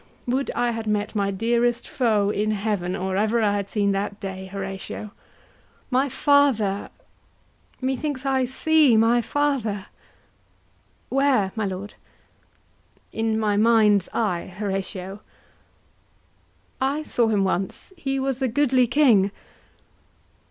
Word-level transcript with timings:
Would 0.25 0.49
I 0.55 0.71
had 0.71 0.87
met 0.87 1.13
my 1.13 1.29
dearest 1.29 1.87
foe 1.87 2.31
in 2.31 2.49
heaven 2.49 2.95
Or 2.95 3.15
ever 3.15 3.39
I 3.39 3.51
had 3.53 3.69
seen 3.69 3.91
that 3.91 4.19
day, 4.19 4.47
Horatio. 4.47 5.11
My 5.91 6.09
father,—methinks 6.09 8.25
I 8.25 8.45
see 8.45 8.97
my 8.97 9.21
father. 9.21 9.73
HORATIO. 9.91 9.91
Where, 11.09 11.51
my 11.55 11.65
lord? 11.67 11.93
HAMLET. 13.13 13.33
In 13.33 13.39
my 13.39 13.57
mind's 13.57 14.09
eye, 14.11 14.47
Horatio. 14.57 15.19
HORATIO. 15.21 15.21
I 16.81 17.03
saw 17.03 17.27
him 17.27 17.43
once; 17.43 17.93
he 17.95 18.19
was 18.19 18.41
a 18.41 18.47
goodly 18.47 18.87
king. 18.87 19.29